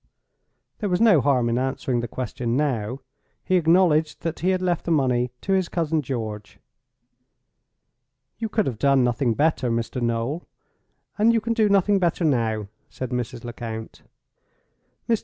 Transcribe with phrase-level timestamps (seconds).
[0.79, 3.01] There was no harm in answering the question now.
[3.45, 6.57] He acknowledged that he had left the money to his cousin George.
[8.39, 10.01] "You could have done nothing better, Mr.
[10.01, 10.47] Noel;
[11.19, 13.43] and you can do nothing better now," said Mrs.
[13.43, 14.01] Lecount.
[15.07, 15.19] "Mr.